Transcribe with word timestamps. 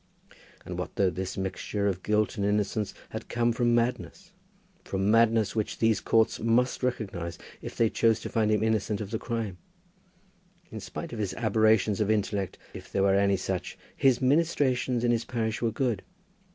And 0.65 0.79
what 0.79 0.95
though 0.95 1.11
this 1.11 1.37
mixture 1.37 1.85
of 1.85 2.01
guilt 2.01 2.35
and 2.35 2.43
innocence 2.43 2.95
had 3.09 3.29
come 3.29 3.51
from 3.51 3.75
madness, 3.75 4.31
from 4.83 5.11
madness 5.11 5.55
which 5.55 5.77
these 5.77 6.01
courts 6.01 6.39
must 6.39 6.81
recognize 6.81 7.37
if 7.61 7.77
they 7.77 7.87
chose 7.87 8.19
to 8.21 8.29
find 8.29 8.49
him 8.49 8.63
innocent 8.63 8.99
of 8.99 9.11
the 9.11 9.19
crime? 9.19 9.59
In 10.71 10.79
spite 10.79 11.13
of 11.13 11.19
his 11.19 11.35
aberrations 11.35 12.01
of 12.01 12.09
intellect, 12.09 12.57
if 12.73 12.91
there 12.91 13.03
were 13.03 13.13
any 13.13 13.37
such, 13.37 13.77
his 13.95 14.23
ministrations 14.23 15.03
in 15.03 15.11
his 15.11 15.23
parish 15.23 15.61
were 15.61 15.69
good. 15.69 16.01